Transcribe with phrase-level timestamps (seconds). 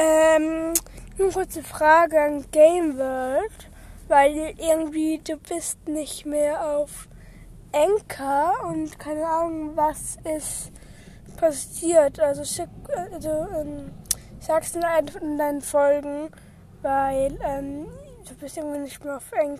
[0.00, 0.74] Ähm,
[1.18, 3.68] nur kurze Frage an Game World,
[4.06, 7.08] weil irgendwie du bist nicht mehr auf
[7.72, 10.70] Anchor und keine Ahnung, was ist
[11.36, 12.20] passiert.
[12.20, 12.68] Also, schick,
[13.12, 13.90] also ähm,
[14.38, 14.84] sag's in,
[15.20, 16.30] in deinen Folgen,
[16.82, 17.88] weil ähm,
[18.28, 19.58] du bist irgendwie nicht mehr auf Anchor.